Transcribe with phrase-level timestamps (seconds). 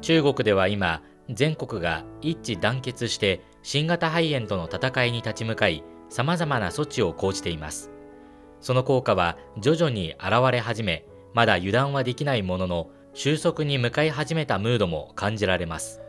[0.00, 7.90] 中国では今全国が一致団結して新型肺炎との戦いに立ち向かい様々な措置を講じています。
[8.60, 16.00] その効果は徐々に現れ始めまだ油断はできないものの収束に向かい始めたムードも感じられます。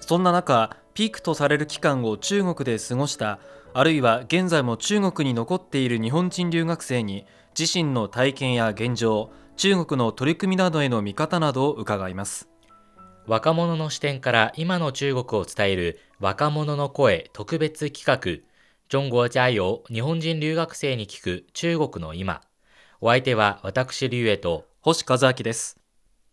[0.00, 3.38] そんな中ピークとされる期間を中国で過ごした
[3.72, 7.26] あるいは現在も中国に残っている日本人留学生に
[7.58, 12.53] 自身の体験や現状中国の取り組みなどへの見方などを伺います。
[13.26, 18.46] 若者の視点から今の中国を伝える若者の声特別企画。
[18.90, 22.42] 中国加油日本人留学生に聞く中国の今。
[23.00, 25.80] お相手は私劉恵と星和明です。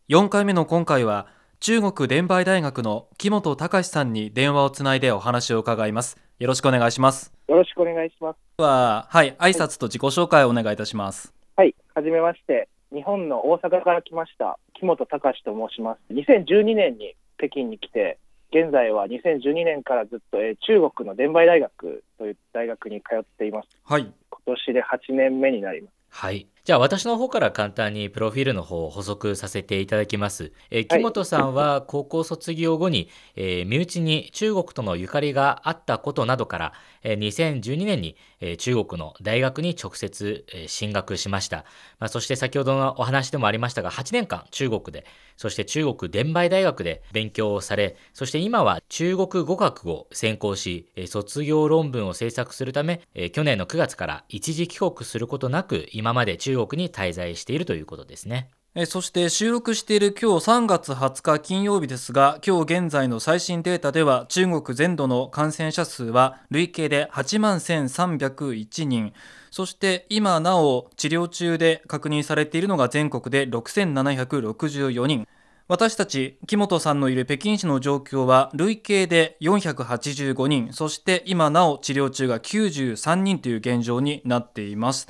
[0.09, 1.27] 4回目の今回は
[1.61, 6.17] 中国伝媒大学の木本隆さんに電話をつないでお話を伺います。
[6.39, 7.31] よろしくお願いします。
[7.47, 8.37] よろしくお願いします。
[8.61, 11.33] ははい挨拶と自己紹介をお願いいたします。
[11.55, 16.13] はいはじめまして日本の大阪から来ました木本隆と申します。
[16.13, 18.17] 2012年に北京に来て
[18.51, 23.69] 現在は2012年からずっと、えー、中国の伝媒大学という大学に通っています。
[23.83, 24.01] はい。
[24.01, 25.93] 今年で8年目になります。
[26.09, 30.51] はいじゃあ私の方から簡単にプロフィールの方を補足させていただきます。
[30.69, 41.65] え木本さんは高校卒業後に、えー、身内に中国とのゆかりがあったことなどから、えー、2012年に、えー、中国の大学に直接、えー、進学しました。
[41.99, 45.05] まあ、そして先ほどのお話でもありましたが、8年間中国で、
[45.37, 58.49] そして中国伝媒大学で勉強をされ、そして今は中国語学を専攻し、えー、卒業論文を制作するため、えー、去年の9月から一時帰国することなく、今まで中中国に滞在しているということですね。
[58.85, 69.11] そして収録している今日3月20日金曜日ですが今日現在の最新データでは中国全土の感染者数は累計で8万1301人
[69.49, 75.27] そして今なお治療中で確認されているのが全国で6764人
[75.67, 85.09] 私たち木本さんのいる北京市の状況は累計で485人そして今なお治療中が93人という現状になっています。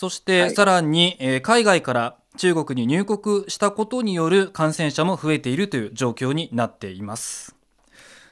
[0.00, 7.54] そしてさらに、えー、海外から中国に入国したことによる感染者も増えているという状況になっています。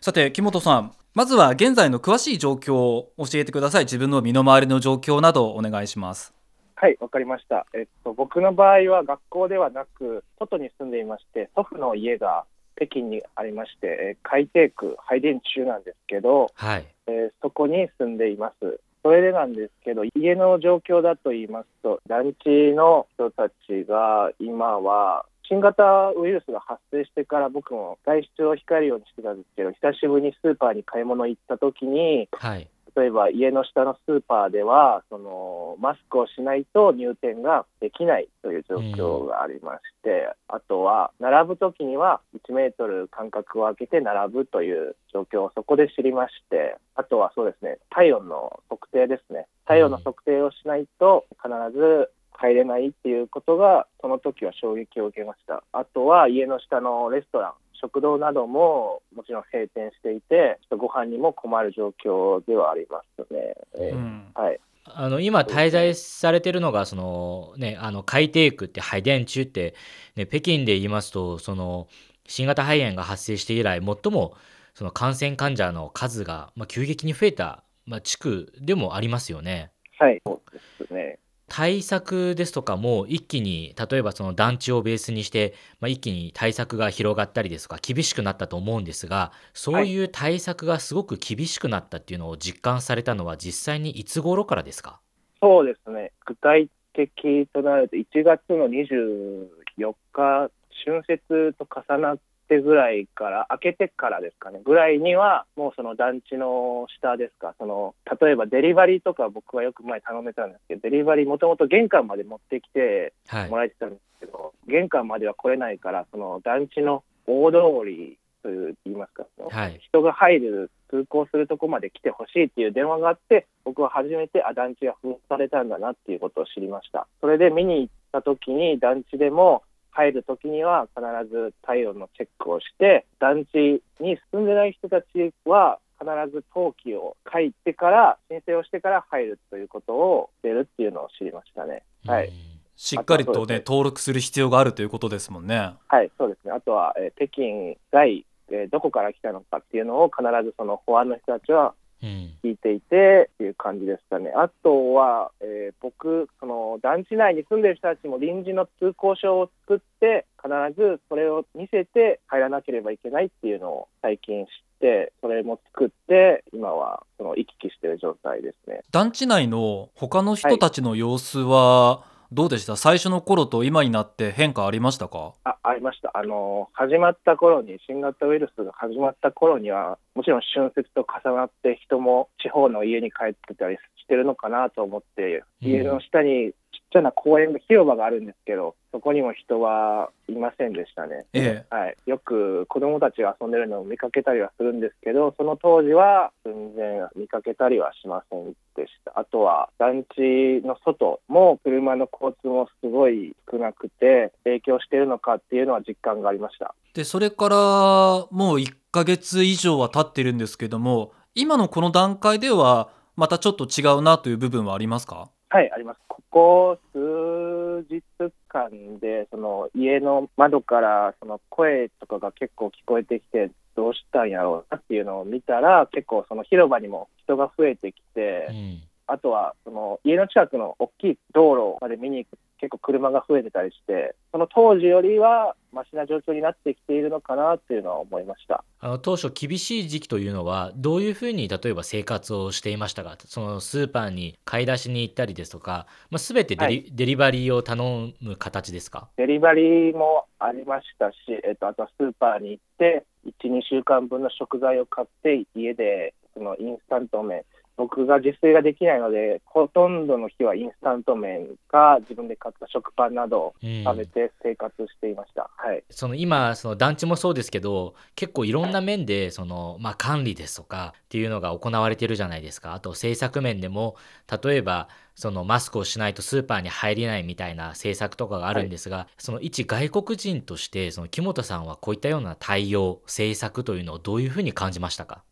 [0.00, 3.84] さて木本さんまずは現在の詳しい状況を教えてください。
[3.84, 6.32] 自分の身の回りの状況などお願いします。
[6.74, 12.46] はいわかりました、えっと、僕の場合は学校ではなく外に住んでいまして祖父の家が
[12.78, 16.86] 北京にありまして、海底区配電中なんですけど、はい。
[17.08, 18.80] えー、そこに住んでいます。
[19.08, 49.46] それでなんですけど、家の状況だと言いますと、団地の人たちが今は新型ウイルスが発生してから僕も外出を控えるようにしてたんですけど、久しぶりにスーパーに買い物行った時に、はい、例えば家の下のスーパーではそのマスクをしないと入店ができないという状況がありまして、あとは並ぶ時には1メートル間隔を空けて並ぶという状況をそこで知りましてあとはそうですね体温の測定ですね。
[49.64, 51.48] 体温の測定をしないと必
[51.78, 55.62] ず入れないっていうことがその時は衝撃を受けました。
[55.72, 63.54] あとは家の下のレストラン食堂などももちろん閉店していて、ご飯にも困る状況ではありますね。
[63.92, 64.60] うん、はい。
[64.84, 69.74] あの今滞在されてるのがその、ね、あの海底区って配電中って、
[70.16, 71.88] ね、北京で言いますとその
[72.26, 74.34] 新型肺炎が発生して以来最も
[74.74, 79.72] その感染患者の数が、まあ、急激に増えた、まあ、地区でもありますよね。
[79.98, 80.20] はい。
[80.24, 95.00] そうですね対策ですとかも一気に例えばその団地をベースにして、まあ、一気に対策が広がったりですとか厳しくなったと思うんですがそういう対策がすごく厳しくなったっていうのを実感されたのは実際にいつ頃からですか？
[95.40, 96.12] そうですね。
[96.26, 100.50] 具体的となると1月の24日
[100.84, 113.12] 春節と重なっってぐらいから、開けてからですかね、ぐらいには、もうその団地の下ですか、その、例えばデリバリーとか僕はよく前頼めたんですけど、デリバリーもともと玄関まで持ってきて
[113.48, 127.06] もらえてたんですけど、はい、玄関までは来れないから、その団地の大通りという言いますか、はい、人が入る、通行するとこまで来てほしいっていう電話があって、僕は初めて、あ、団地が封鎖されたんだなっていうことを知りました。
[127.20, 129.62] それで見に行った時に団地でも、
[129.98, 135.06] 入るときには必ず体温のチェックをして、団地に住んでない人たち
[135.44, 141.82] は必ず登記を書いてから、申請をしてから入るということをしてるっていうのを知りましたね。
[142.06, 142.30] はい。
[142.76, 145.74] しっかりとね、ね登録する必要があるということですもんね。
[145.88, 146.52] はい、そうですね。
[146.52, 154.32] あとは、えー、北京外、えー、どこから来たのかっていうのを必ずその保安の人たちは聞いていてっていう感じでしたね。
[154.36, 160.48] あとは、えー、僕、その団地内に住んでる人たちも臨時の通行証を作って、必
[160.80, 164.50] ずそれを見せて入らなければいけないっていうのを最近知っ
[164.80, 168.82] て、それも作って、今はその行き来してる状態ですね。
[168.92, 172.76] 団地内の他の人たちの様子は、はいどうでした？
[172.76, 175.32] 最初の頃と今になって変化ありましたか？
[175.44, 176.10] あありました。
[176.14, 186.52] あの始まった頃に新型ウイルスが始まった頃にはもちろん春節と重なって人も地方の家に帰ってたりしてるのかなと思って、家の下に
[186.90, 191.26] ちゃな公園、広場があるんですけど、そこにも人はいませんでしたね。
[191.34, 199.18] ええ、はい、よく子どもたちが遊んでるのを見かけたりはするんですけど、その当時は全然見かけたりはしませんでした。
[199.18, 206.74] あとは団地の外も車の交通もすごい少なくて、影響しているのかっていうのは実感がありました。
[206.94, 215.28] で、それからもう1ヶ月以上は経ってるんですけども、今のこの段階では、またちょっと違うなという部分はありますか？
[215.50, 216.00] はい、あります。
[216.08, 218.02] ここ数日
[218.48, 238.64] 間で、その家の窓からその声とかが結構聞こえてきて、どうしたんやろうなっていうのを見たら、結構その広場にも人が増えてきて、うん、あとはその家の近くの大きい道路まで見に行く結構車が増えてたりして、その当時よりはマシな状況になってきているのかなっていうのは思いました。
[238.80, 249.08] あの当初、厳しい時期というのは、どういうふうに例えば生活をしていましたか、そのスーパーに買い出しに行ったりですとか、す、ま、べ、てデリはい、デリバリーを頼む形ですか？
[249.16, 257.42] デリバリーもありましたし、えっと、あとはスーパーに行って、1、2週間分の食材を買って、家でそのインスタント麺、
[257.78, 265.48] 僕が自炊ができないので、ほとんどの日はインスタント麺か、自分で買った食パンなどを食べて生活していました。
[265.64, 272.74] うん、はい、その今、その団地もそうですけど、結構いろんな面でその、まあ、管理ですとかっていうのが行われてるじゃないですか。
[272.74, 273.94] あと政策面でも、
[274.42, 285.22] 例えばそのマスクをしないとスーパーに入れないみたいな政策とかがあるんですが、はい、その一外国人としてその木本さんはこういったような対応政策というのをどういうふうに感じましたか？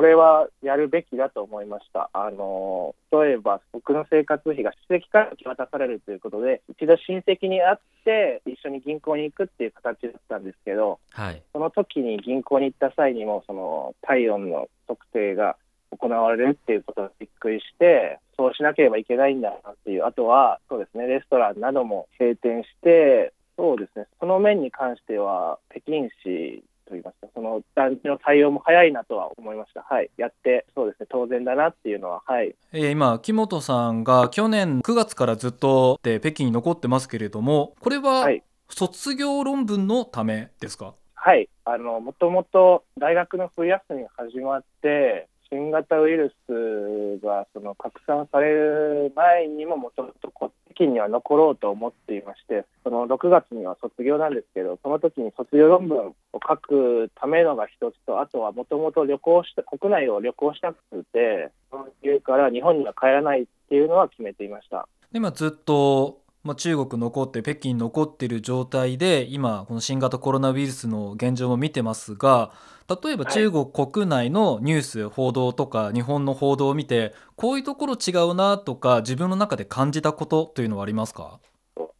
[0.00, 2.08] これはやるべきだと思いました。
[2.14, 7.76] あの例えば僕の生活費が施設から引き渡されるということで一度親戚に会っ
[8.06, 15.56] て一緒に銀行に行くっていう形だったんですけど、はい、その時に銀行に行った際にもその体温の測定が
[15.90, 29.82] 行われるっていうことにびっくりして、そうしなければいけないんだなっていう、あとは、そうですね、レストランなども閉店して、そうですね、その面に関しては、北京市といいますか、その団地の対応も早いなとは思いました。
[29.82, 30.10] はい。
[30.18, 32.54] やって、そうですね、当然だなっていうのは、はい。
[32.72, 38.28] えー、今、木本さんが去年9月からずっとで北京に残ってますけれども、これは、
[38.68, 40.94] 卒業論文のためですか？
[41.14, 41.48] はい。
[41.64, 56.14] あの、もともと大学の冬休みが始まって、新型ウイルスがその拡散される前にももともと北京には残ろうと思っていましてその6月には卒業なんですけどその時に卒業論文を
[56.48, 60.78] 書くためのが一つとあとはもともと旅行した国内を旅行したく
[61.12, 64.88] てその理由から日本には帰らないっていうのは決めていました。
[65.12, 72.50] 今ずっとまあ、中国残って北京残っている状態で今この新型コロナウイルスの現状も見てますが
[73.02, 81.38] 例えば中国国内のニュース、報道とか日本の報道を見てこういうところ違うなとか自分の中で感じたことというのはありますか？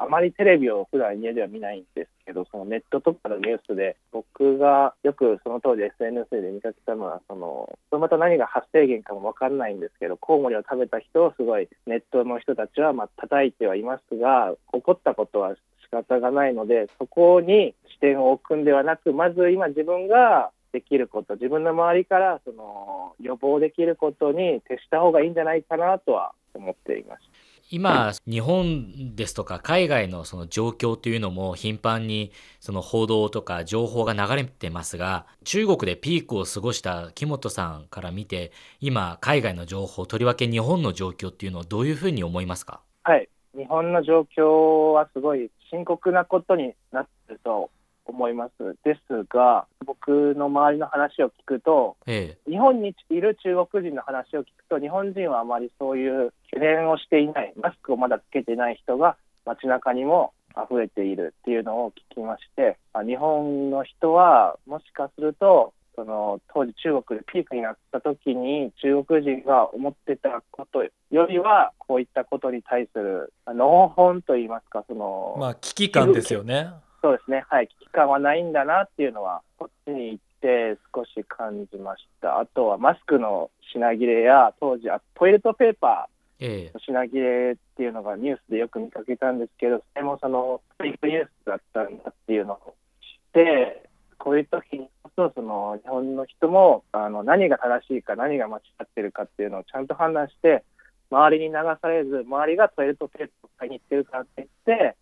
[0.00, 27.49] あまりテレビを普段家では見ないんですけど、そのネットとかのニュースで、僕がよくその当時 SNS で見かけたのは、その、それまた何が発生源かもわかんないんですけど、コウモリを食べた人をすごいネットの人たちはまあ叩いてはいますが、起こったことは仕方がないので、そこに視点を置くんではなく、まず今自分ができること、自分の周りからその予防できることに徹した方がいいんじゃないかなとは思っています。
[27.72, 38.50] 今、日本ですとか海外のその状況というのも頻繁にその報道とか情報が流れてますが、中国でピークを過ごした木本さんから見て、
[38.80, 42.80] 今、海外の情報、とりわけ日本の状況っていうのをどういうふうに思いますか？
[43.04, 47.70] はい、日本の状況はすごい深刻なことになってると
[48.10, 48.76] 思います。
[48.84, 62.76] ですが、僕の周りの話を聞くと、ええ、日本にいる中国人の話を聞くと、日本人はあまりそういう懸念をしていない、マスクをまだつけてない人が街中にも溢れているっていうのを聞きまして、
[63.06, 76.70] 日本の人はもしかすると、その当時中国でピークになった時に中国人が思ってたことよりはこういったことに対する納本といいますかそのまあ危機感ですよね
[77.02, 82.38] そうですね、はい、危機感はないんだなっていうのは、こっちに行って少し感じました。
[82.38, 93.88] あとはマスクの品切れや当時あトイレットペーパえーの品切れっていうのがニュースでよく見かけたんですけど、それもそのフェイクニュースだったんだっていうのを知って、
[94.18, 100.64] こういう時にこそその日本の人もあの何が正しいか何が間違ってるかっていうのをちゃんと判断して、
[101.10, 104.30] 周りに流されず、周りがトイレットペーパーを買いに行ってるからって
[104.66, 104.96] 言って、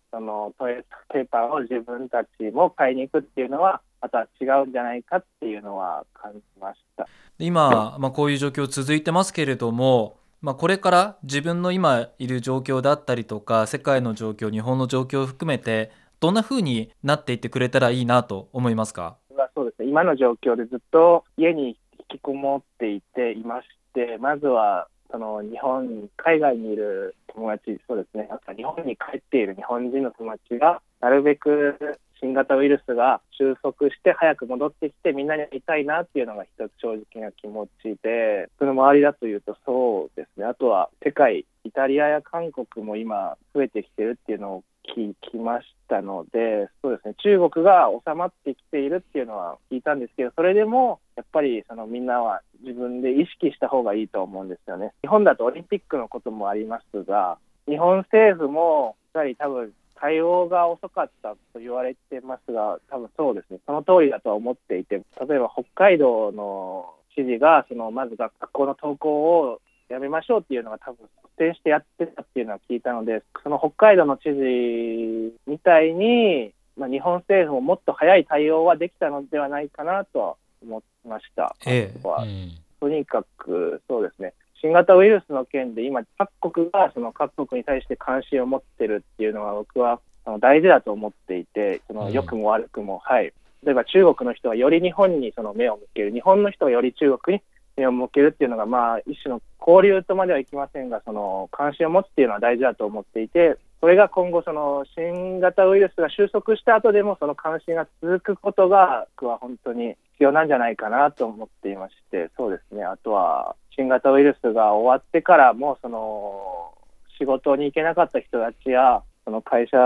[1.39, 7.07] レットペーパーを自分たちも買いに行くっていうのは、また違うんじゃないかっていうのは感じました。
[7.37, 15.91] で今、まあ、こういう状況続いてますけれども、まあ、これから自分の今いる状況だったりとか世界の状況日本の状況を含めて
[16.21, 19.17] どんな風になっていってくれたらいいなと思いますか？
[19.35, 21.77] はそうですね、今の状況でずっと家に
[22.11, 44.63] 引きこもっていていまして、まずはその日本、海外にいる友達、そうですね、あと日本に帰っている日本人の友達が、なるべく新型ウイルスが収束して早く戻ってきてみんなに会いたいなっていうのが一つ正直な気持ちで、その周りだというとそうですね、あとは世界、イタリアや韓国も今増えてきてるっていうのを
[44.95, 54.93] 聞きましたので、そうですね、中国が収まってきているっていうのは聞いたんですけど、それでもやっぱりそのみんなは自分で意識した方がいいと思うんですよね。
[55.01, 70.99] 日本だとオリンピックのこともありますが、日本政府もやはり多分対応が遅かったと言われてますが、多分そうですね、その通りだとは思っていて、例えば北海道の知事が、そのまず学校の登校をやめましょうっていうのが多分
[71.39, 81.55] 定してやってたっていうのは聞いたので、その北海道の知事みたいに、まあ、日本政府ももっと早い対応はできたのではないかなと思いました。
[81.65, 93.33] ええはうんとにかくそうですね、新型ウイルスの件で今、各国がその各国に対して関心を持ってるっていうのは、僕はあの大事だと思っていて、その良くも悪くも、はい。
[93.63, 97.43] 例えば中国の人はより日本にその目を向ける、日本の人はより中国に
[97.75, 116.73] 目を向けるっていうのが、まあ、一種の交流とまではいきませんが、その関心を持つっていうのは大事だと思っていて、それが今後、その新型ウイルスが収束した後でも、その関心が続くことが、僕は本当に必要なんじゃないかなと思っていまして、そうですね、あとは新型ウイルスが終わってからも、その
[117.17, 119.77] 仕事に行けなかった人たちや、その会社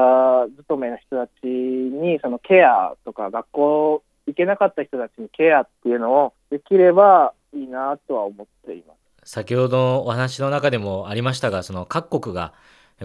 [0.58, 9.32] 勤めの人たちに、そのケアとか、学校行けなかった人たちにケアっていうのをできればいいなとは思っています。
[9.32, 12.54] 先ほどのお話の中でもありましたが、その各国が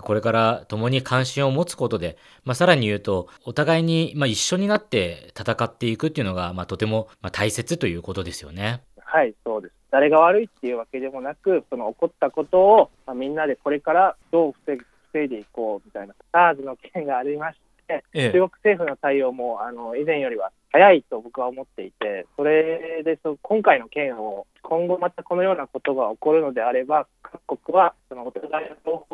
[0.00, 8.82] これから共に関心を持つことで、まあ、さらに言うと、お互いにまあ一緒になって戦っていくっていうのが、まあ、とてもまあ大切ということですよね。
[9.00, 9.74] はい、そうです。
[9.90, 29.06] 誰が悪いっていうわけでもなく、その起こったことを、まあ、みんなでこれからどう防ぐ防いでいこうみたいな、SARS の件がありまして、ええ中国政府の対応もあの以前よりは早いと僕は思っていて、それでそ今回の件を、今後またこのようなことが起こるのであれば、各国はそのお互いの情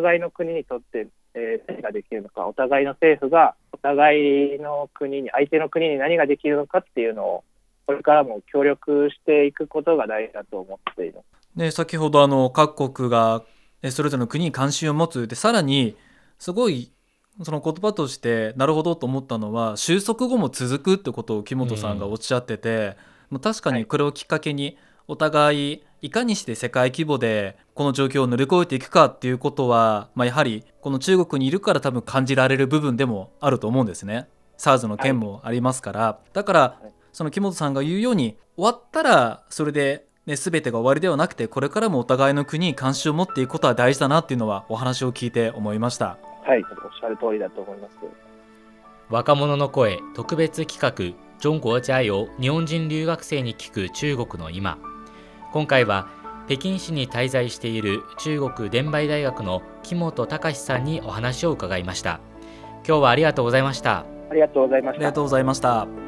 [0.00, 7.44] 互いの国にとって、えー何ができるのか、お互いの政府がお互いの国に、相手の国に何ができるのかっていうのを、
[7.86, 11.24] これからも協力していくことが大事だと思っています。
[11.56, 13.42] で先ほどあの各国が
[13.82, 15.26] えそれぞれの国に関心を持つ。
[15.26, 15.96] でさらに
[16.38, 16.92] すごい
[17.42, 22.96] その言葉としてなるほどと思ったのは収束後も続くってことを木本さんがおっしゃってて、
[23.30, 24.76] まあ確かにこれをきっかけに
[25.06, 34.28] お互いいかにして世界規模でこの状況を乗り越えていくかっていうことは、まあ、やはりこの中国にいるから多分感じられる部分でもあると思うんですね。
[34.58, 46.16] SARS の件もありますから、だからはいその木本さんが言うように終わったらそれで、ね、全てが終わりではなくてこれからもお互いの国に関心を持っていくことは大事だなっていうのはお話を聞いて思いました。
[46.44, 47.96] はい、おっしゃる通りだと思います。
[49.08, 54.78] 若者の声特別企画「中国加油日本人留学生に聞く中国の今」
[55.52, 56.08] 今回は
[56.46, 62.20] 北京市に滞在している中国伝媒大学の木本隆さんにお話を伺いました
[62.86, 65.12] 今日はありがとうございましたありがとうございましたありが。
[65.12, 66.07] とうございました。